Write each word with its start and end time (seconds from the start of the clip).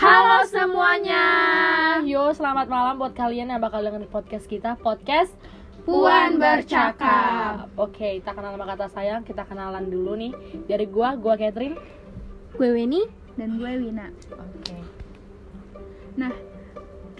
Halo 0.00 0.48
semuanya. 0.48 1.24
Yo, 2.08 2.32
selamat 2.32 2.72
malam 2.72 2.96
buat 2.96 3.12
kalian 3.12 3.52
yang 3.52 3.60
bakal 3.60 3.84
dengerin 3.84 4.08
podcast 4.08 4.48
kita, 4.48 4.72
podcast 4.80 5.28
Puan 5.84 6.40
Bercakap. 6.40 7.68
Oke, 7.76 8.16
kita 8.16 8.32
kenal 8.32 8.56
sama 8.56 8.64
kata 8.64 8.88
sayang, 8.88 9.28
kita 9.28 9.44
kenalan 9.44 9.92
dulu 9.92 10.16
nih. 10.16 10.32
Dari 10.64 10.88
gua, 10.88 11.20
gua 11.20 11.36
Catherine. 11.36 11.76
Gue 12.56 12.72
Weni. 12.72 13.04
dan 13.36 13.60
gue 13.60 13.72
Wina. 13.76 14.08
Oke. 14.32 14.80
Nah, 16.16 16.32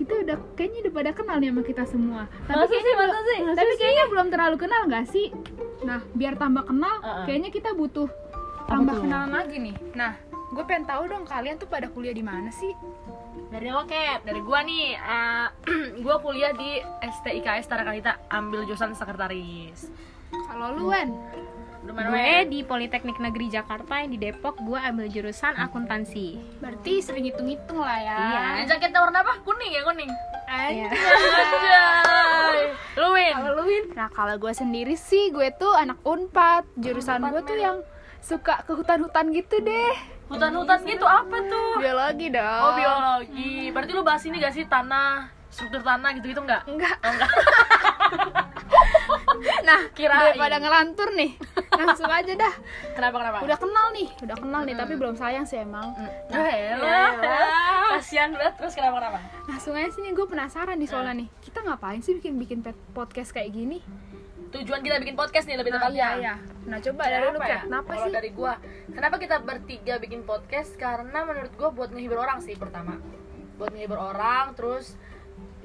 kita 0.01 0.25
udah 0.25 0.41
kayaknya 0.57 0.89
udah 0.89 0.95
pada 0.97 1.11
kenal 1.12 1.37
nih 1.37 1.53
sama 1.53 1.62
kita 1.69 1.85
semua. 1.85 2.23
Masa 2.49 2.65
sih, 2.65 2.81
kayaknya 2.81 2.97
masa 2.97 3.19
sih? 3.21 3.39
Masa 3.45 3.57
tapi 3.61 3.73
sih? 3.73 3.81
kayaknya 3.85 4.05
belum 4.09 4.27
terlalu 4.33 4.57
kenal 4.57 4.83
nggak 4.89 5.07
sih? 5.12 5.27
Nah, 5.85 6.01
biar 6.17 6.41
tambah 6.41 6.65
kenal, 6.65 6.97
Uh-uh. 7.05 7.29
kayaknya 7.29 7.53
kita 7.53 7.77
butuh 7.77 8.09
tambah 8.65 9.05
kenalan 9.05 9.33
lagi 9.37 9.57
nih. 9.61 9.77
Nah, 9.93 10.17
gue 10.51 10.65
pengen 10.67 10.85
tahu 10.87 11.07
dong 11.07 11.25
kalian 11.27 11.57
tuh 11.57 11.71
pada 11.71 11.87
kuliah 11.87 12.15
di 12.15 12.23
mana 12.27 12.51
sih? 12.51 12.75
Dari 13.51 13.67
lo, 13.67 13.83
Cap. 13.83 14.23
Dari 14.23 14.41
gua 14.47 14.63
nih, 14.63 14.95
eh, 14.95 15.47
gua 16.07 16.23
kuliah 16.23 16.55
di 16.55 16.79
STIKS 17.03 17.67
Tarakanita, 17.67 18.23
ambil 18.31 18.63
jurusan 18.63 18.95
sekretaris. 18.95 19.91
Kalau 20.31 20.71
lu 20.79 20.95
Wen, 20.95 21.11
Gue 21.81 22.45
di 22.45 22.61
Politeknik 22.61 23.17
Negeri 23.17 23.49
Jakarta 23.49 24.05
yang 24.05 24.13
di 24.13 24.21
Depok 24.21 24.61
gue 24.61 24.77
ambil 24.77 25.09
jurusan 25.09 25.57
akuntansi. 25.57 26.37
berarti 26.61 27.01
sering 27.01 27.25
hitung-hitung 27.25 27.81
lah 27.81 27.97
ya. 27.97 28.17
Iya. 28.21 28.77
Jaketnya 28.77 29.01
warna 29.01 29.25
apa? 29.25 29.41
Kuning 29.41 29.73
ya, 29.73 29.83
kuning. 29.89 30.12
Iya. 30.45 30.89
Anjay. 30.93 32.61
Lu, 33.01 33.17
Win. 33.17 33.33
Kalau 33.33 33.51
lu 33.57 33.65
Win? 33.65 33.85
Nah, 33.97 34.12
kalau 34.12 34.37
gue 34.37 34.53
sendiri 34.53 34.93
sih, 34.93 35.33
gue 35.33 35.48
tuh 35.57 35.73
anak 35.73 35.97
Unpad. 36.05 36.69
Jurusan 36.77 37.25
gue 37.33 37.43
tuh 37.48 37.57
yang 37.57 37.81
suka 38.21 38.61
ke 38.69 38.77
hutan-hutan 38.77 39.33
gitu 39.33 39.65
deh. 39.65 40.20
Hutan-hutan 40.30 40.79
gitu 40.87 41.07
apa 41.07 41.37
tuh? 41.51 41.83
Biologi 41.83 42.31
dong. 42.31 42.62
Oh 42.62 42.73
biologi. 42.78 43.75
Berarti 43.75 43.91
lu 43.91 44.03
bahas 44.06 44.23
ini 44.23 44.39
gak 44.39 44.55
sih 44.55 44.64
tanah, 44.64 45.27
struktur 45.50 45.83
tanah 45.83 46.14
gitu-gitu 46.14 46.41
enggak? 46.47 46.62
Enggak. 46.70 46.97
Oh, 47.03 47.11
enggak. 47.11 47.31
Nah, 49.61 49.89
Kirain. 49.97 50.36
daripada 50.36 50.61
ngelantur 50.61 51.17
nih, 51.17 51.33
langsung 51.73 52.08
aja 52.12 52.33
dah. 52.36 52.55
Kenapa 52.92 53.17
kenapa? 53.25 53.39
Udah 53.41 53.56
kenal 53.56 53.86
nih, 53.97 54.08
udah 54.20 54.36
kenal 54.36 54.62
nih, 54.69 54.77
tapi 54.77 54.92
belum 55.01 55.17
sayang 55.17 55.48
sih 55.48 55.61
emang. 55.61 55.97
Nah, 56.28 56.45
elah. 56.48 57.97
Kasihan 57.97 58.36
banget. 58.36 58.61
Terus 58.61 58.75
kenapa 58.77 59.01
kenapa? 59.01 59.19
Langsung 59.48 59.73
aja 59.77 59.89
sih 59.92 60.03
nih, 60.05 60.12
gue 60.12 60.27
penasaran 60.28 60.77
nih 60.77 60.89
soalnya 60.89 61.25
nih. 61.25 61.28
Kita 61.41 61.64
ngapain 61.64 62.05
sih 62.05 62.17
bikin-bikin 62.20 62.61
podcast 62.92 63.33
kayak 63.33 63.53
gini? 63.53 63.81
Tujuan 64.51 64.81
kita 64.81 64.98
bikin 64.98 65.15
podcast 65.15 65.47
nih 65.47 65.56
lebih 65.56 65.70
Nah, 65.70 65.79
tepatnya. 65.81 66.09
iya, 66.11 66.19
iya. 66.19 66.34
Nah, 66.67 66.79
coba 66.79 67.03
dari 67.05 67.23
lu, 67.23 67.31
Kenapa 67.33 67.47
Kat. 67.47 67.61
Kenapa 67.65 67.93
sih? 67.97 68.11
dari 68.11 68.31
gua, 68.31 68.53
kenapa 68.89 69.17
kita 69.17 69.37
bertiga 69.41 69.95
bikin 69.97 70.20
podcast? 70.23 70.75
Karena 70.75 71.23
menurut 71.23 71.53
gua 71.55 71.70
buat 71.70 71.91
ngehibur 71.91 72.19
orang 72.19 72.39
sih 72.41 72.55
pertama. 72.55 72.98
Buat 73.57 73.70
ngehibur 73.70 73.97
orang, 73.97 74.53
terus 74.53 74.98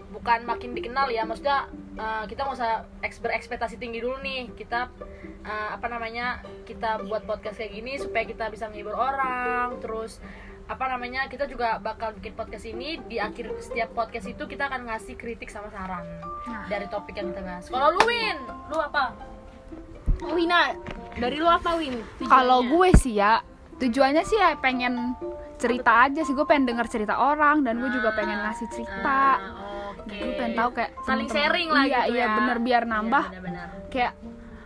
bukan 0.06 0.46
makin 0.46 0.72
dikenal 0.72 1.10
ya, 1.10 1.26
maksudnya 1.26 1.68
uh, 1.98 2.24
kita 2.24 2.46
nggak 2.46 2.56
usah 2.56 2.72
eks- 3.02 3.20
berekspektasi 3.20 3.76
tinggi 3.76 4.00
dulu 4.00 4.22
nih. 4.22 4.54
Kita 4.54 4.88
uh, 5.42 5.70
apa 5.74 5.88
namanya? 5.90 6.40
Kita 6.64 7.02
buat 7.04 7.26
podcast 7.26 7.58
kayak 7.58 7.74
gini 7.74 7.98
supaya 7.98 8.24
kita 8.24 8.48
bisa 8.48 8.70
menghibur 8.70 8.94
orang, 8.94 9.82
terus 9.82 10.22
apa 10.66 10.86
namanya? 10.88 11.26
Kita 11.26 11.46
juga 11.46 11.78
bakal 11.78 12.14
bikin 12.14 12.34
podcast 12.34 12.66
ini 12.66 12.98
di 13.00 13.18
akhir 13.18 13.54
setiap 13.60 13.94
podcast 13.94 14.26
itu 14.26 14.44
kita 14.44 14.66
akan 14.66 14.86
ngasih 14.86 15.14
kritik 15.14 15.48
sama 15.48 15.70
saran 15.70 16.02
Nah. 16.44 16.66
dari 16.66 16.86
topik 16.86 17.14
yang 17.14 17.30
kita 17.30 17.42
bahas. 17.42 17.66
Kalau 17.68 17.90
lu 17.92 18.02
Win, 18.04 18.38
lu 18.68 18.78
apa? 18.80 19.14
Oh, 20.22 20.32
Wina, 20.32 20.74
dari 21.14 21.38
lu 21.38 21.46
apa 21.46 21.76
Win? 21.76 22.00
Kalau 22.22 22.64
gue 22.64 22.90
sih 22.96 23.14
ya, 23.16 23.44
tujuannya 23.76 24.24
sih 24.24 24.36
ya 24.36 24.56
pengen 24.56 25.14
cerita 25.56 26.06
aja 26.06 26.22
sih. 26.22 26.32
Gue 26.32 26.44
pengen 26.44 26.66
denger 26.68 26.88
cerita 26.88 27.14
orang 27.16 27.62
dan 27.62 27.78
gue 27.78 27.90
juga 27.90 28.10
pengen 28.12 28.42
ngasih 28.42 28.68
cerita. 28.70 29.38
Ah, 29.38 29.94
Oke. 29.96 30.18
Gue 30.18 30.34
pengen 30.34 30.54
tahu 30.56 30.70
kayak 30.72 30.92
saling 31.00 31.26
temen-temen- 31.26 31.34
sharing 31.36 31.70
lah 31.70 31.84
iya, 31.84 32.00
gitu 32.00 32.14
Iya, 32.14 32.22
ya. 32.22 32.36
bener 32.36 32.58
biar 32.60 32.84
nambah 32.86 33.24
Iya, 33.24 33.32
benar-benar. 33.36 33.68
kayak 33.90 34.14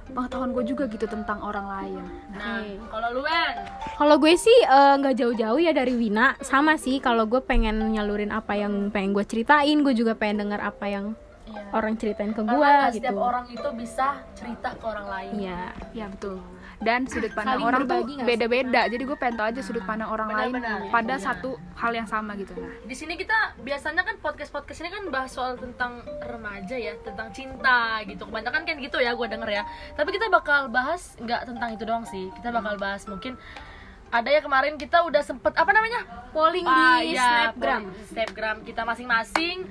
pengetahuan 0.09 0.52
gue 0.52 0.64
juga 0.66 0.84
gitu 0.86 1.06
tentang 1.06 1.40
orang 1.40 1.66
lain. 1.66 2.03
Nah, 2.31 2.62
kalau 2.88 3.08
lu 3.12 3.22
Ben, 3.22 3.56
Kalau 3.96 4.16
gue 4.18 4.34
sih 4.34 4.59
eh, 4.59 4.94
nggak 4.96 5.16
jauh-jauh 5.16 5.59
ya 5.59 5.72
dari 5.72 5.94
Wina, 5.94 6.36
sama 6.40 6.75
sih. 6.75 6.97
Kalau 6.97 7.25
gue 7.25 7.40
pengen 7.40 7.94
nyalurin 7.94 8.30
apa 8.30 8.53
yang 8.53 8.90
pengen 8.90 9.12
gue 9.12 9.24
ceritain, 9.24 9.78
gue 9.80 9.94
juga 9.94 10.14
pengen 10.14 10.44
denger 10.44 10.62
apa 10.62 10.86
yang 10.86 11.06
Iya. 11.50 11.66
orang 11.74 11.98
ceritain 11.98 12.30
ke 12.30 12.46
gue 12.46 12.53
gitu. 12.94 13.02
setiap 13.02 13.18
orang 13.18 13.46
itu 13.50 13.69
bisa 13.74 14.08
cerita 14.38 14.69
ke 14.69 14.86
orang 14.86 15.08
lain. 15.09 15.31
Iya. 15.40 15.62
Ya 15.94 16.06
betul. 16.06 16.38
Dan 16.80 17.04
sudut 17.06 17.28
pandang 17.30 17.60
Saling 17.60 17.68
orang 17.68 17.82
tuh 17.86 18.02
beda-beda. 18.20 18.88
Jadi 18.88 19.04
gue 19.04 19.14
pengen 19.14 19.36
tahu 19.36 19.48
aja 19.48 19.60
sudut 19.60 19.84
pandang 19.84 20.08
orang 20.08 20.30
lain 20.30 20.54
Benar-benar. 20.56 20.88
pada 20.88 21.14
Iya. 21.14 21.26
satu 21.26 21.50
hal 21.76 21.92
yang 21.92 22.08
sama 22.08 22.34
gitu. 22.34 22.56
Nah, 22.56 22.72
Di 22.82 22.96
sini 22.96 23.14
kita 23.14 23.36
biasanya 23.60 24.02
kan 24.02 24.16
podcast 24.18 24.48
podcast 24.48 24.80
ini 24.80 24.90
kan 24.90 25.04
bahas 25.08 25.28
soal 25.30 25.54
tentang 25.54 26.00
remaja 26.22 26.74
ya, 26.74 26.96
tentang 26.98 27.30
cinta 27.30 28.00
gitu. 28.04 28.24
Kebanyakan 28.24 28.64
kan 28.64 28.76
gitu 28.78 28.96
ya, 28.98 29.12
gue 29.12 29.28
denger 29.28 29.50
ya. 29.52 29.64
Tapi 29.94 30.10
kita 30.10 30.28
bakal 30.30 30.68
bahas 30.70 31.16
nggak 31.18 31.42
tentang 31.46 31.70
itu 31.70 31.84
doang 31.84 32.06
sih. 32.06 32.32
Kita 32.34 32.48
bakal 32.50 32.76
bahas 32.76 33.04
mungkin 33.06 33.36
ada 34.10 34.26
ya 34.26 34.40
kemarin 34.40 34.74
kita 34.74 35.04
udah 35.04 35.22
sempet 35.22 35.54
apa 35.54 35.70
namanya 35.70 36.02
Polling 36.32 36.66
Ah, 36.66 36.98
di 36.98 37.14
iya, 37.14 37.54
Snapgram. 37.54 37.82
Snapgram 38.08 38.58
kita 38.64 38.82
masing-masing 38.82 39.68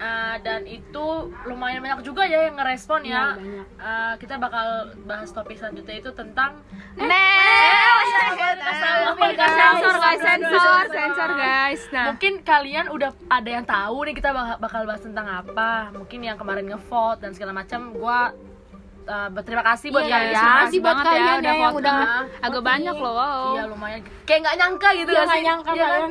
Ah, 0.00 0.40
dan 0.40 0.64
itu 0.64 1.06
lumayan 1.44 1.78
banyak 1.78 2.00
juga 2.00 2.24
ya 2.24 2.48
yang 2.48 2.56
ngerespon 2.56 3.04
ya. 3.04 3.36
Banyak. 3.36 3.66
Ah, 3.76 4.12
kita 4.16 4.40
bakal 4.40 4.66
bahas 5.04 5.28
topik 5.28 5.60
selanjutnya 5.60 6.00
itu 6.00 6.10
tentang 6.10 6.56
sensor 9.30 9.94
guys, 9.94 10.20
sensor, 10.20 10.82
sensor 10.90 11.30
guys. 11.30 11.82
Nah, 11.90 12.04
mungkin 12.10 12.32
kalian 12.40 12.86
udah 12.88 13.10
ada 13.28 13.50
yang 13.50 13.64
tahu 13.64 14.08
nih 14.08 14.14
kita 14.14 14.32
bak- 14.32 14.58
bakal 14.58 14.82
bahas 14.84 15.02
tentang 15.02 15.26
apa. 15.28 15.92
Mungkin 15.92 16.20
yang 16.22 16.36
kemarin 16.36 16.66
ngevote 16.66 17.20
dan 17.20 17.32
segala 17.32 17.52
macam. 17.52 17.92
Gua 17.92 18.32
ah, 19.10 19.28
berterima 19.28 19.64
kasih 19.64 19.88
buat 19.88 20.02
Iya, 20.02 20.12
kalian. 20.12 20.30
terima 20.32 20.54
kasih 20.60 20.78
buat 20.78 20.86
banget 20.88 21.04
kalian 21.04 21.26
ya 21.26 21.34
udah 21.34 21.54
yang 21.56 21.74
udah 21.74 21.94
agak 22.40 22.62
banyak 22.62 22.96
loh. 22.96 23.12
Wow. 23.12 23.44
Iya 23.50 23.62
lumayan. 23.66 24.00
Kayak 24.22 24.40
nggak 24.40 24.56
nyangka 24.56 24.88
gitu 24.94 25.10
Iya, 25.10 25.20
nggak 25.20 25.34
sih? 25.34 25.44
nyangka 25.44 25.70
Iya 25.70 25.86
kan? 25.88 26.10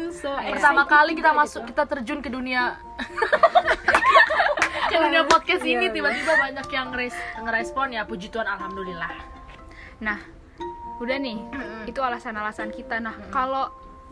Pertama 0.51 0.81
kali 0.85 1.11
kita 1.13 1.31
masuk, 1.31 1.61
gitu. 1.61 1.69
kita 1.69 1.83
terjun 1.87 2.19
ke 2.19 2.29
dunia 2.29 2.63
ke 4.89 4.95
dunia 4.97 5.21
podcast 5.23 5.63
ini 5.63 5.85
tiba-tiba 5.87 6.33
banyak 6.35 6.67
yang 6.67 6.87
ngeres- 6.89 7.23
ngerespon 7.37 7.87
ya 7.91 8.03
puji 8.03 8.27
Tuhan 8.27 8.47
alhamdulillah. 8.47 9.11
Nah, 9.99 10.17
udah 10.97 11.17
nih. 11.17 11.37
Itu 11.85 11.99
alasan-alasan 11.99 12.69
kita. 12.69 12.97
Nah, 12.97 13.15
kalau 13.29 13.69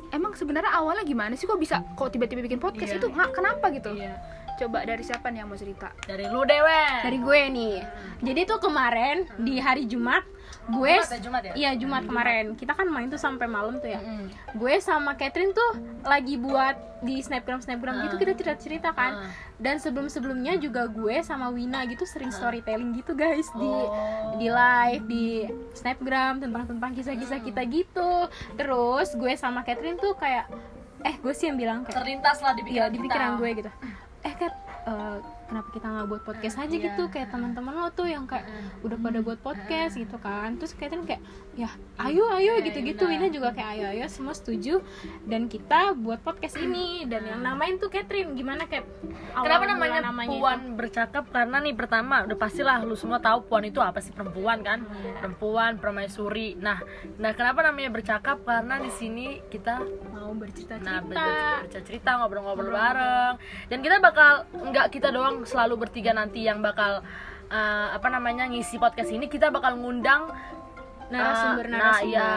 emang 0.09 0.31
sebenarnya 0.33 0.71
awalnya 0.71 1.03
gimana 1.03 1.33
sih 1.33 1.43
kok 1.43 1.57
bisa 1.57 1.83
kok 1.93 2.07
tiba-tiba 2.07 2.39
bikin 2.41 2.57
podcast 2.57 2.93
Iya. 2.93 2.97
itu 2.97 3.07
nggak 3.09 3.29
kenapa 3.31 3.65
gitu? 3.69 3.91
Iya. 3.91 4.15
Coba 4.57 4.81
dari 4.81 5.01
siapa 5.01 5.29
nih 5.29 5.39
yang 5.39 5.49
mau 5.49 5.55
cerita? 5.55 5.93
Dari 6.01 6.25
lu 6.25 6.41
dewe. 6.41 6.81
dari 7.05 7.17
gue 7.17 7.41
nih. 7.47 7.75
Jadi 8.19 8.41
tuh 8.43 8.59
kemarin 8.59 9.29
di 9.37 9.57
hari 9.57 9.85
Jumat 9.85 10.25
gue 10.67 10.93
Jumat 10.97 11.07
ya, 11.07 11.19
Jumat 11.19 11.41
ya? 11.43 11.53
Iya, 11.53 11.71
Jumat 11.77 12.03
kemarin. 12.03 12.45
Kita 12.55 12.73
kan 12.73 12.87
main 12.87 13.07
tuh 13.07 13.19
sampai 13.19 13.45
malam 13.45 13.77
tuh 13.77 13.87
ya. 13.87 13.99
Mm. 13.99 14.27
Gue 14.55 14.79
sama 14.79 15.13
Catherine 15.13 15.51
tuh 15.51 15.71
lagi 16.01 16.35
buat 16.35 16.73
di 16.97 17.21
snapgram 17.21 17.61
snapgram 17.61 18.01
gitu 18.01 18.17
kita 18.17 18.33
cerita 18.33 18.57
cerita 18.57 18.89
kan. 18.89 19.21
Ah. 19.21 19.31
Dan 19.55 19.77
sebelum 19.77 20.09
sebelumnya 20.09 20.57
juga 20.57 20.89
gue 20.89 21.21
sama 21.21 21.53
Wina 21.53 21.85
gitu 21.85 22.03
sering 22.03 22.33
storytelling 22.33 22.97
gitu 22.97 23.13
guys 23.13 23.45
di 23.53 23.69
Oh. 23.69 24.33
di 24.35 24.49
live 24.49 25.03
di 25.05 25.25
snapgram 25.73 26.41
tentang 26.41 26.65
tentang 26.65 26.91
kisah-kisah 26.91 27.39
kita 27.39 27.61
gitu. 27.63 28.25
Terus 28.55 29.13
gue 29.13 29.33
sama 29.35 29.61
Catherine 29.61 29.95
tuh 29.95 30.17
kayak 30.17 30.49
eh 30.99 31.13
gue 31.15 31.29
sih 31.31 31.45
yang 31.45 31.55
bilang 31.55 31.85
kayak 31.85 31.93
terlintas 31.95 32.41
lah 32.41 32.51
di 32.51 32.65
Iya 32.65 32.89
pikiran 32.89 32.89
di 32.89 32.97
kita. 32.97 33.05
pikiran 33.05 33.31
gue 33.37 33.49
gitu. 33.53 33.71
Eh 34.87 34.93
Kat, 34.93 35.23
eh, 35.23 35.36
kenapa 35.47 35.67
kita 35.71 35.87
nggak 35.87 36.07
buat 36.07 36.21
podcast 36.21 36.55
aja 36.57 36.69
Iya. 36.69 36.83
gitu 36.91 37.03
kayak 37.07 37.31
teman-teman 37.31 37.73
lo 37.73 37.89
tuh 37.89 38.05
yang 38.05 38.23
kayak 38.23 38.45
udah 38.83 38.97
pada 38.97 39.19
buat 39.19 39.39
podcast 39.39 39.95
gitu 39.95 40.19
kan. 40.19 40.55
Terus 40.55 40.75
Catherine 40.75 41.03
kayak 41.03 41.23
ya 41.57 41.71
ayo 42.03 42.29
ayo 42.35 42.61
Iya, 42.61 42.65
gitu-gitu. 42.69 43.07
iya, 43.07 43.17
Wina 43.17 43.27
juga 43.31 43.49
kayak 43.49 43.69
ayo 43.73 43.85
ayo 43.89 44.05
semua 44.07 44.31
setuju 44.31 44.83
dan 45.25 45.47
kita 45.47 45.97
buat 45.97 46.21
podcast 46.21 46.53
ini 46.55 47.07
dan 47.07 47.25
yang 47.25 47.41
namain 47.41 47.79
tuh 47.79 47.89
Catherine 47.89 48.35
gimana 48.35 48.67
kayak 48.67 48.85
Kenapa 49.37 49.65
namanya, 49.65 50.01
Puan 50.27 50.73
bercakap? 50.73 51.29
Karena 51.29 51.61
nih 51.61 51.73
pertama 51.73 52.25
udah 52.25 52.37
pastilah 52.37 52.81
lu 52.81 52.93
semua 52.93 53.17
tahu 53.17 53.45
Puan 53.45 53.63
itu 53.63 53.77
apa 53.79 54.01
sih 54.01 54.09
perempuan 54.11 54.61
kan? 54.61 54.81
Iya. 54.83 55.21
Perempuan, 55.21 55.77
permaisuri. 55.77 56.57
Nah, 56.57 56.81
nah 57.17 57.31
kenapa 57.31 57.61
namanya 57.63 57.93
bercakap? 57.93 58.41
Karena 58.41 58.77
di 58.77 58.89
sini 58.89 59.39
kita 59.47 59.79
mau 60.11 60.33
bercerita-cerita. 60.33 61.13
nah 61.13 61.61
bercerita 61.63 61.85
cerita 61.87 62.19
ngobrol-ngobrol 62.19 62.69
bareng 62.69 63.33
dan 63.69 63.77
kita 63.79 63.97
bakal 63.97 64.33
nggak 64.51 64.87
kita 64.91 65.09
doang 65.09 65.36
selalu 65.43 65.75
bertiga 65.79 66.09
nanti 66.11 66.41
yang 66.41 66.59
bakal 66.59 67.03
uh, 67.47 67.87
apa 67.91 68.07
namanya 68.07 68.45
ngisi 68.45 68.77
podcast 68.77 69.09
ini 69.09 69.27
kita 69.27 69.49
bakal 69.49 69.75
ngundang 69.75 70.31
narasumber 71.07 71.63
Ah, 71.63 71.71
nah 71.71 71.79
narasumber 71.79 72.11
iya 72.11 72.29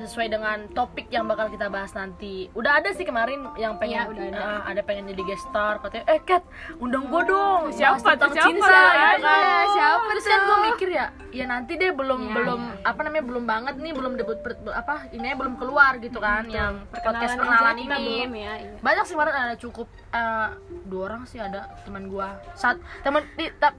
sesuai 0.00 0.28
dengan 0.28 0.58
topik 0.72 1.12
yang 1.12 1.28
bakal 1.28 1.44
kita 1.46 1.68
bahas 1.68 1.92
nanti 1.92 2.48
udah 2.52 2.80
ada 2.80 2.88
sih 2.90 3.04
kemarin 3.04 3.44
yang 3.54 3.76
pengen 3.76 4.00
Iya, 4.00 4.08
udah 4.08 4.24
ada. 4.26 4.40
ah, 4.40 4.60
ada 4.64 4.80
pengen 4.80 5.12
jadi 5.12 5.22
guest 5.22 5.44
star 5.44 5.76
katanya 5.78 6.08
eh 6.08 6.20
Kat 6.24 6.40
undang 6.80 7.04
gue 7.04 7.22
dong 7.22 7.68
Siapa 7.68 8.00
bahas 8.00 8.16
tentang 8.16 8.32
siapa? 8.32 8.46
cinta 8.48 8.64
gitu 8.64 9.20
Ada, 9.20 9.28
kan 9.28 9.66
siapa 9.68 10.04
terus 10.08 10.24
kan 10.24 10.40
gue 10.40 10.58
mikir 10.64 10.88
ya 10.90 11.06
ya 11.30 11.44
nanti 11.44 11.72
deh 11.76 11.92
belum 11.92 12.20
Iya, 12.22 12.32
belum 12.32 12.60
iya. 12.64 12.88
apa 12.88 13.00
namanya 13.02 13.24
belum 13.28 13.44
banget 13.44 13.74
nih 13.76 13.92
belum 13.92 14.12
debut 14.16 14.38
per- 14.40 14.72
apa 14.72 14.94
ini 15.12 15.26
belum 15.30 15.54
keluar 15.54 15.92
gitu 16.00 16.16
kan 16.16 16.48
yang 16.48 16.80
podcast 16.96 17.36
perkenalan 17.36 17.76
ini 17.76 17.92
belum 17.92 18.32
ya 18.32 18.52
iya. 18.56 18.72
banyak 18.80 19.04
sih 19.04 19.12
kemarin 19.12 19.34
ada 19.36 19.56
cukup 19.60 19.84
eh, 20.14 20.48
dua 20.86 21.02
orang 21.10 21.26
sih 21.26 21.42
ada 21.42 21.66
teman 21.82 22.06
gua. 22.06 22.38
Saat 22.54 22.78
teman 23.02 23.26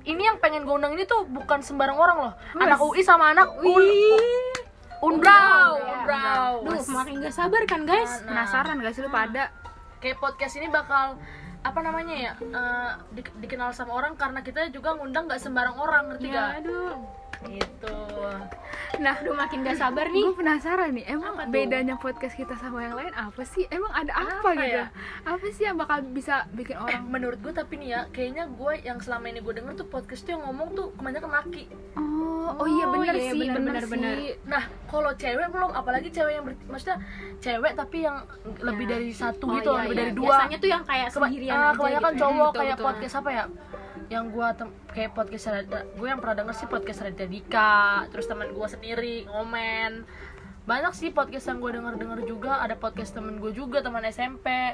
ini 0.03 0.21
yang 0.21 0.37
pengen 0.37 0.67
gua 0.67 0.75
undang 0.75 0.93
ini 0.93 1.07
tuh 1.07 1.23
bukan 1.25 1.63
sembarang 1.63 1.95
orang 1.95 2.17
loh. 2.29 2.33
Anak 2.59 2.83
UI 2.83 3.01
sama 3.01 3.31
anak 3.31 3.55
un 3.63 3.85
unbrau 4.99 5.71
unbrau. 5.79 6.51
Duh, 6.65 6.79
makin 6.91 7.23
gak 7.23 7.35
sabar 7.35 7.61
kan 7.63 7.87
guys? 7.87 8.23
Nah, 8.23 8.43
penasaran 8.45 8.75
gak 8.83 8.93
sih 8.95 9.01
lu 9.03 9.09
pada? 9.09 9.51
Kayak 10.03 10.19
podcast 10.19 10.59
ini 10.59 10.67
bakal 10.67 11.15
apa 11.65 11.79
namanya 11.81 12.13
ya 12.13 12.31
eh, 12.37 12.91
di- 13.09 13.35
dikenal 13.41 13.73
sama 13.73 13.97
orang 13.97 14.13
karena 14.13 14.45
kita 14.45 14.69
juga 14.69 14.93
ngundang 14.93 15.25
nggak 15.25 15.41
sembarang 15.41 15.73
orang 15.81 16.13
ngerti 16.13 16.29
ya 16.29 16.35
gak 16.35 16.49
aduh. 16.61 16.93
Gitu 17.45 17.97
nah 18.97 19.15
aduh 19.15 19.33
makin 19.33 19.59
gak 19.61 19.75
sabar 19.75 20.05
nih 20.07 20.21
gue 20.21 20.35
penasaran 20.35 20.89
nih 20.91 21.05
emang 21.07 21.33
Apa 21.33 21.43
tuh? 21.43 21.51
bedanya 21.51 21.95
podcast 21.95 22.33
kita 22.33 22.55
sama 22.55 22.79
yang 22.81 22.93
lain 22.93 23.11
apa 23.11 23.41
sih 23.43 23.63
emang 23.67 23.91
ada 23.91 24.11
apa, 24.11 24.39
Apa 24.39 24.49
gitu 24.55 24.77
ya? 24.77 24.85
apa 25.23 25.45
sih 25.49 25.63
yang 25.63 25.75
bakal 25.75 25.97
bisa 26.05 26.35
bikin 26.51 26.75
eh 26.75 26.81
orang 26.81 27.03
menurut 27.05 27.39
gue 27.39 27.51
tapi 27.51 27.73
nih 27.75 27.89
ya 27.89 28.01
kayaknya 28.09 28.43
gue 28.47 28.73
yang 28.81 28.97
selama 28.97 29.25
ini 29.27 29.39
gue 29.39 29.53
denger 29.53 29.73
tuh 29.75 29.87
podcast 29.87 30.21
tuh 30.21 30.31
yang 30.31 30.43
ngomong 30.43 30.71
tuh 30.71 30.87
kebanyakan 30.93 31.31
laki 31.33 31.63
oh 31.95 32.55
oh 32.55 32.67
iya 32.67 32.85
Oh, 32.85 32.93
bener 32.93 33.13
iya, 33.13 33.23
sih 33.27 33.41
bener, 33.41 33.57
bener, 33.57 33.65
bener, 33.65 33.83
sih 33.83 33.91
bener. 33.91 34.15
Nah, 34.45 34.63
kalau 34.85 35.11
cewek 35.11 35.47
belum, 35.47 35.71
apalagi 35.71 36.07
cewek 36.07 36.31
yang 36.31 36.45
ber, 36.45 36.53
maksudnya 36.63 37.01
cewek 37.39 37.73
tapi 37.73 37.97
yang 37.99 38.21
lebih 38.61 38.85
Ya. 38.85 38.91
dari 38.93 39.09
satu 39.11 39.43
Oh, 39.43 39.57
gitu, 39.57 39.71
iya, 39.71 39.81
lebih 39.81 39.89
iya. 39.89 39.99
dari 39.99 40.11
dua. 40.13 40.25
biasanya 40.29 40.57
tuh 40.57 40.69
yang 40.69 40.83
kayak 40.85 41.07
Keba- 41.07 41.25
sendirian 41.25 41.51
ah, 41.51 41.59
aja 41.59 41.73
kebanyakan 41.73 42.05
gitu 42.07 42.21
cowok 42.21 42.45
Betul, 42.45 42.59
kayak 42.61 42.75
betul. 42.75 42.85
podcast 42.85 43.15
apa 43.15 43.29
ya? 43.31 43.43
Yang 44.07 44.25
gua 44.29 44.47
tem- 44.51 44.75
kayak 44.87 45.11
podcast 45.11 45.49
gue 45.91 46.07
yang 46.07 46.17
pernah 46.17 46.37
denger 46.37 46.55
sih 46.55 46.67
podcast 46.67 47.01
Raditya 47.01 47.27
Dika, 47.27 47.75
terus 48.07 48.25
teman 48.25 48.49
gua 48.49 48.65
sendiri 48.65 49.25
ngomen. 49.25 50.05
Banyak 50.63 50.91
sih 50.91 51.09
podcast 51.09 51.45
yang 51.45 51.59
gue 51.59 51.71
denger-denger 51.71 52.25
juga, 52.25 52.57
ada 52.57 52.73
podcast 52.73 53.13
temen 53.13 53.37
gue 53.37 53.51
juga, 53.51 53.79
teman 53.79 54.01
SMP. 54.03 54.73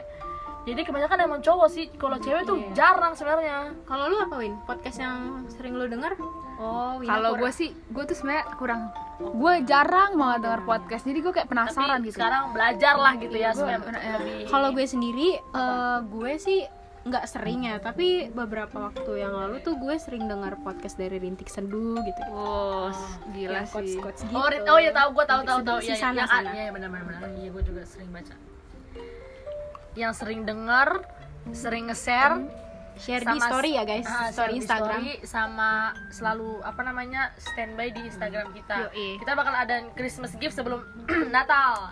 Jadi 0.62 0.82
kebanyakan 0.82 1.20
emang 1.22 1.42
cowok 1.42 1.68
sih, 1.68 1.92
kalau 1.92 2.16
cewek 2.16 2.46
tuh 2.46 2.56
Iya. 2.56 2.72
jarang 2.74 3.12
sebenarnya. 3.12 3.76
kalau 3.84 4.08
lu 4.08 4.16
apa 4.18 4.36
Win 4.38 4.56
podcast 4.62 4.98
yang 4.98 5.18
sering 5.50 5.74
lu 5.74 5.86
denger 5.86 6.16
oh 6.56 7.02
kalau 7.02 7.34
gue 7.36 7.50
sih 7.50 7.74
gue 7.90 8.04
tuh 8.04 8.14
sebenarnya 8.14 8.46
kurang 8.54 8.94
gue 9.20 9.54
jarang 9.66 10.14
banget 10.14 10.40
denger 10.44 10.62
podcast 10.64 11.04
jadi 11.04 11.20
gue 11.20 11.34
kayak 11.34 11.50
penasaran 11.50 11.98
Tapi 11.98 12.06
gitu 12.06 12.16
sekarang 12.16 12.44
belajar 12.52 12.94
lah 12.96 13.14
gitu 13.18 13.34
ya, 13.34 13.50
Iya, 13.50 13.58
gua- 13.58 13.66
ya. 13.66 13.80
lebih 14.16 14.46
kalau 14.48 14.70
gue 14.72 14.86
sendiri 14.86 15.30
eh, 15.42 15.98
gue 16.04 16.32
sih 16.38 16.60
nggak 17.02 17.26
sering 17.26 17.66
ya 17.66 17.82
tapi 17.82 18.30
beberapa 18.30 18.94
waktu 18.94 19.26
yang 19.26 19.34
lalu 19.34 19.58
tuh 19.60 19.74
gue 19.74 19.98
sering 19.98 20.30
dengar 20.30 20.54
podcast 20.62 21.02
dari 21.02 21.18
Rintik 21.18 21.50
Seduh 21.50 21.98
gitu 21.98 22.22
oh 22.30 22.94
gila 23.34 23.66
Yang 23.66 23.66
sih 23.66 23.74
quotes-quotes 23.74 24.22
gitu 24.30 24.38
Oh, 24.38 24.46
Rit- 24.46 24.70
oh 24.70 24.78
ya 24.78 24.94
tahu 24.94 25.10
gue 25.18 25.26
tahu 25.26 25.42
tahu 25.42 25.60
tahu 25.66 25.78
ya, 25.82 25.98
sana, 25.98 26.22
yang 26.22 26.30
sana. 26.30 26.50
iya 26.54 26.70
benar 26.70 26.94
benar 26.94 27.06
benar. 27.10 27.30
Iya 27.36 27.50
gue 27.50 27.64
juga 27.66 27.82
sering 27.84 28.10
baca. 28.14 28.36
Yang 29.92 30.14
sering 30.14 30.42
dengar, 30.46 30.90
sering 31.52 31.90
nge-share, 31.90 32.38
share 32.96 33.26
di 33.26 33.40
story 33.42 33.72
ya 33.76 33.84
guys 33.84 34.06
ah, 34.06 34.30
share 34.30 34.32
story 34.32 34.52
Instagram 34.62 35.02
story, 35.02 35.12
sama 35.26 35.70
selalu 36.14 36.62
apa 36.62 36.82
namanya 36.86 37.34
standby 37.36 37.90
di 37.90 38.06
Instagram 38.06 38.54
kita. 38.54 38.88
Yoi. 38.88 39.18
Kita 39.18 39.32
bakal 39.34 39.52
ada 39.52 39.76
Christmas 39.98 40.38
gift 40.38 40.54
sebelum 40.54 40.86
Natal. 41.36 41.92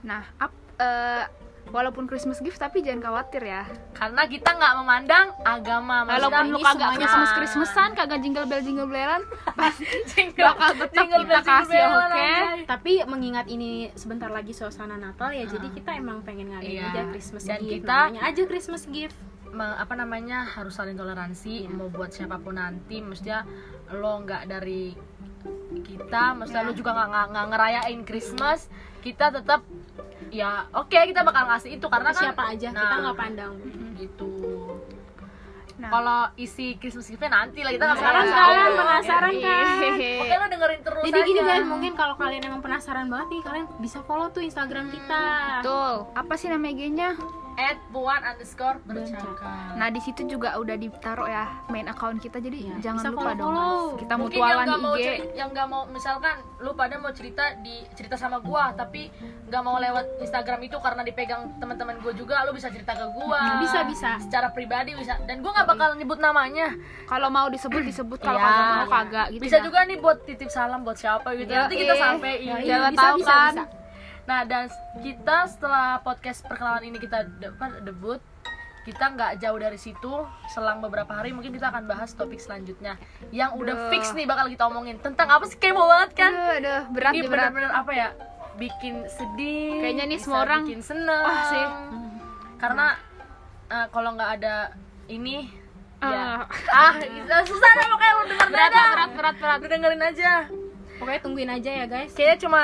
nah 0.00 0.22
ap, 0.38 0.54
eh, 0.78 1.24
walaupun 1.68 2.04
Christmas 2.04 2.38
gift 2.38 2.56
tapi 2.56 2.78
jangan 2.78 3.02
khawatir 3.04 3.42
ya 3.42 3.66
Karena 3.92 4.22
kita 4.24 4.50
nggak 4.50 4.74
memandang 4.76 5.26
agama. 5.40 6.04
Walaupun 6.04 6.46
lu 6.48 6.58
kagak 6.58 6.78
semuanya- 6.78 6.96
Christmas 6.96 7.30
Christmasan 7.32 7.90
kagak 7.92 8.20
jingle 8.20 8.44
bell 8.44 8.60
jingle 8.60 8.86
bellan 8.86 9.22
Jingle- 10.10 10.46
bakal 10.48 10.70
tetap 10.76 10.92
jingle 10.94 11.22
kita 11.22 11.32
bell, 11.34 11.44
kasih 11.44 11.82
oke 11.82 12.04
anjay. 12.06 12.56
tapi 12.64 12.92
mengingat 13.04 13.46
ini 13.46 13.70
sebentar 13.92 14.28
lagi 14.28 14.50
suasana 14.50 14.94
Natal 14.96 15.30
ya 15.30 15.44
jadi 15.44 15.66
kita 15.70 15.90
emang 15.92 16.22
pengen 16.22 16.50
ngadain 16.50 16.70
Iya. 16.72 16.86
aja 16.86 17.02
Christmas 17.08 17.42
Dan 17.42 17.60
gift 17.60 17.72
kita- 17.82 17.92
namanya 18.06 18.20
aja 18.22 18.42
Christmas 18.44 18.82
gift 18.86 19.16
me- 19.48 19.76
apa 19.76 19.94
namanya 19.94 20.38
harus 20.46 20.72
saling 20.72 20.94
toleransi 20.94 21.64
Iya. 21.64 21.70
mau 21.70 21.88
buat 21.88 22.10
siapa 22.10 22.36
pun 22.36 22.54
nanti 22.54 23.00
maksudnya 23.00 23.42
lo 23.90 24.20
nggak 24.20 24.42
dari 24.46 24.94
kita 25.82 26.22
maksudnya 26.34 26.62
Iya. 26.62 26.68
lo 26.68 26.74
juga 26.74 26.90
nggak 26.92 27.08
nggak- 27.28 27.48
ngerayain 27.48 28.00
Christmas 28.02 28.60
kita 29.00 29.30
tetap 29.30 29.60
ya 30.28 30.66
oke 30.72 30.92
kita 30.92 31.22
bakal 31.22 31.46
ngasih 31.46 31.76
itu 31.76 31.86
karena 31.86 32.10
kan 32.10 32.18
siapa 32.18 32.42
aja 32.50 32.68
kita 32.68 32.82
nah, 32.88 32.98
nggak 33.04 33.16
pandang 33.16 33.52
gitu 33.94 34.28
nah 35.76 35.92
kalau 35.92 36.20
isi 36.34 36.74
Christmas 36.76 37.06
giftnya 37.06 37.30
nanti 37.30 37.60
lah 37.60 37.70
kita 37.70 37.84
nggak 37.84 38.00
Penasaran 38.00 38.24
bakalan 38.24 38.56
kan? 38.56 38.70
Penasaran 38.74 39.32
kan? 39.36 39.64
Oke 40.16 40.34
lo 40.34 40.46
dengerin 40.48 40.80
terus 40.80 41.02
jadi 41.04 41.20
gini 41.22 41.36
aja. 41.38 41.48
guys 41.52 41.66
mungkin 41.66 41.92
kalau 41.92 42.14
kalian 42.16 42.42
emang 42.42 42.60
penasaran 42.60 43.06
banget 43.06 43.28
nih 43.30 43.42
kalian 43.44 43.66
bisa 43.78 43.98
follow 44.02 44.32
tuh 44.32 44.40
Instagram 44.40 44.88
kita 44.88 45.22
betul 45.60 45.92
apa 46.10 46.34
sih 46.34 46.48
nama 46.48 46.64
IG-nya 46.66 47.10
at 47.58 47.80
puan 47.88 48.20
underscore 48.20 48.76
bercakap 48.82 49.48
Nah 49.72 49.88
di 49.88 49.98
situ 49.98 50.24
juga 50.26 50.54
udah 50.54 50.74
ditaruh 50.74 51.24
ya 51.24 51.44
main 51.66 51.84
account 51.84 52.18
kita 52.18 52.36
jadi 52.36 52.54
Iya, 52.58 52.74
jangan 52.82 52.96
bisa 52.98 53.08
lupa 53.10 53.30
dong 53.30 53.48
follow-follow. 53.48 53.80
guys. 53.86 53.98
Kita 53.98 54.14
mungkin 54.14 54.36
yang 54.36 54.44
mutualan 54.44 54.56
di 54.56 54.68
nggak 54.68 54.80
mau 54.82 54.94
IG. 54.94 55.02
ceri- 55.02 55.30
yang 55.34 55.48
nggak 55.50 55.66
mau 55.66 55.82
misalkan 55.86 56.34
lu 56.58 56.70
pada 56.72 56.94
mau 56.96 57.10
cerita 57.10 57.44
di 57.58 57.76
cerita 57.92 58.14
sama 58.14 58.38
gua 58.38 58.72
tapi 58.72 59.08
nggak 59.42 59.62
mau 59.62 59.76
lewat 59.76 60.04
Instagram 60.20 60.60
itu 60.62 60.76
karena 60.78 61.02
dipegang 61.02 61.26
teman-teman 61.56 61.96
gua 61.98 62.12
juga 62.12 62.36
lu 62.42 62.52
bisa 62.52 62.68
cerita 62.68 62.92
ke 62.92 63.06
gua 63.10 63.38
Nah, 63.38 63.56
bisa 63.58 63.78
bisa 63.82 64.10
secara 64.18 64.48
pribadi 64.48 64.92
bisa 64.92 65.16
dan 65.22 65.38
gua 65.38 65.52
nggak 65.52 65.68
bakal 65.68 65.88
nyebut 65.94 66.18
namanya 66.18 66.72
Kalau 67.04 67.28
mau 67.28 67.48
disebut 67.48 67.82
disebut 67.82 68.18
kalau 68.18 68.36
Iya. 68.36 68.46
kagak 68.46 68.66
mau 68.70 68.88
kagak 68.90 69.26
gitu. 69.30 69.42
bisa 69.42 69.56
ya. 69.56 69.62
juga 69.62 69.78
nih 69.82 69.96
buat 69.96 70.18
titip 70.22 70.48
salam 70.48 70.80
buat 70.80 70.94
siapa 70.94 71.32
gitu 71.34 71.46
Iya, 71.46 71.60
nanti 71.62 71.74
kita 71.74 71.90
iya. 71.90 72.02
sampein 72.02 72.38
Ya, 72.38 72.54
iya, 72.54 72.68
Jangan 72.68 72.90
bisa, 72.90 73.02
tahu 73.02 73.16
bisa, 73.18 73.30
kan. 73.30 73.52
bisa. 73.54 73.64
Nah 74.26 74.42
dan 74.42 74.66
kita 74.98 75.46
setelah 75.46 75.98
podcast 76.00 76.42
perkenalan 76.42 76.82
ini 76.84 76.98
kita 76.98 77.22
de- 77.32 77.54
debut 77.80 78.18
kita 78.82 79.02
nggak 79.08 79.38
jauh 79.38 79.54
dari 79.56 79.74
situ 79.76 80.12
selang 80.48 80.78
beberapa 80.78 81.10
hari 81.10 81.30
mungkin 81.30 81.50
kita 81.50 81.68
akan 81.68 81.86
bahas 81.86 82.10
topik 82.12 82.38
selanjutnya 82.38 82.94
yang 83.30 83.50
udah 83.52 83.74
Duh. 83.76 83.90
fix 83.90 84.10
nih 84.12 84.22
bakal 84.24 84.46
kita 84.46 84.62
omongin 84.64 84.98
tentang 84.98 85.26
apa 85.28 85.42
sih 85.44 85.54
kepo 85.56 85.78
banget 85.80 86.10
kan 86.16 86.32
Aduh, 86.32 86.54
aduh, 86.56 86.80
berat 86.90 87.12
ini 87.12 87.22
berat. 87.22 87.50
bener-bener 87.50 87.72
apa 87.72 87.90
ya 87.92 88.08
bikin 88.56 89.04
sedih 89.06 89.78
Kayaknya 89.80 90.04
nih 90.06 90.18
semua 90.18 90.38
orang- 90.40 90.64
bikin 90.64 90.80
seneng 90.80 91.22
Wah, 91.24 91.42
sih. 91.44 91.66
karena 92.56 92.86
eh, 93.68 93.86
kalau 93.90 94.10
nggak 94.12 94.30
ada 94.36 94.56
ini 95.06 95.50
ya 95.98 96.46
Ah. 96.68 96.92
ah 96.92 96.92
susah 97.42 97.70
deh 97.72 97.86
pokoknya 97.88 98.12
lu 98.12 98.24
denger 98.28 98.48
Berat, 98.48 98.70
berat, 98.70 99.10
berat, 99.12 99.36
berat. 99.36 99.58
lu 99.58 99.68
dengerin 99.68 100.02
aja 100.04 100.32
pokoknya 100.96 101.20
tungguin 101.20 101.50
aja 101.52 101.70
ya 101.74 101.84
guys 101.86 102.12
kayaknya 102.12 102.38
cuma 102.38 102.62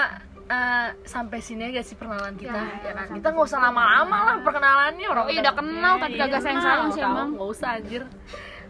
eh, 0.52 0.88
sampai 1.02 1.38
sini 1.40 1.62
aja 1.66 1.80
sih 1.80 1.96
perkenalan 1.96 2.36
kita. 2.36 2.52
Ya, 2.52 2.76
ya, 2.78 2.92
kan? 2.94 3.06
kita 3.10 3.26
nggak 3.30 3.46
usah 3.46 3.60
lama-lama 3.62 4.16
lah 4.22 4.36
perkenalannya 4.40 5.06
orang 5.06 5.24
Oh, 5.24 5.30
iya, 5.30 5.40
udah 5.40 5.54
kenal, 5.54 5.94
tapi 5.96 6.14
kagak 6.14 6.40
sayang-sayang 6.40 6.88
sih, 6.92 7.00
tahu, 7.00 7.10
emang. 7.10 7.28
nggak 7.32 7.48
usah 7.50 7.68
anjir. 7.74 8.02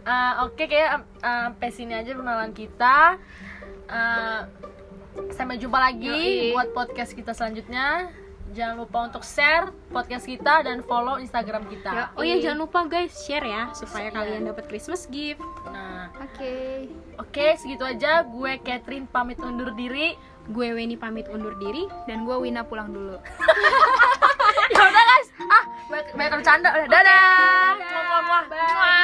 Eh, 0.02 0.32
oke 0.40 0.62
kayak 0.62 0.90
eh, 0.92 0.98
sampai 1.20 1.68
sini 1.70 1.92
aja 1.92 2.10
perkenalan 2.12 2.52
kita. 2.52 2.98
Eh, 3.88 4.40
sampai 5.30 5.56
jumpa 5.56 5.76
lagi 5.76 6.08
Yoi. 6.08 6.52
buat 6.52 6.68
podcast 6.72 7.12
kita 7.12 7.32
selanjutnya. 7.32 8.08
Jangan 8.52 8.76
lupa 8.78 9.08
untuk 9.08 9.24
share 9.24 9.72
podcast 9.88 10.24
kita 10.24 10.60
dan 10.60 10.80
follow 10.82 11.16
instagram 11.16 11.64
kita. 11.66 12.12
Oh 12.12 12.20
ya 12.20 12.36
jangan 12.36 12.60
lupa 12.60 12.84
guys 12.84 13.16
share 13.18 13.42
ya 13.42 13.72
supaya 13.72 14.08
Iya. 14.08 14.14
kalian 14.14 14.42
dapat 14.46 14.68
Christmas 14.68 15.08
gift. 15.08 15.40
Nah. 15.66 16.12
Oke. 16.20 16.84
oke 17.16 17.46
segitu 17.56 17.80
aja. 17.82 18.20
Gue 18.22 18.60
Catherine 18.60 19.06
pamit 19.06 19.40
undur 19.40 19.72
diri 19.72 20.12
gue 20.50 20.66
Weni 20.74 20.98
pamit 20.98 21.30
undur 21.30 21.54
diri 21.62 21.86
Dan 22.10 22.26
gue 22.26 22.34
Wina 22.34 22.66
pulang 22.66 22.90
dulu. 22.90 23.14
ya 24.74 24.82
udah 24.82 25.04
guys 25.04 25.28
ah 25.46 25.64
banyak, 25.90 26.06
banyak 26.16 26.32
bercanda 26.40 26.68
udah 26.72 26.88
dadah 26.88 27.72
Muah, 27.76 28.04
muah, 28.08 28.22
muah. 28.24 28.44
Muah. 28.48 29.01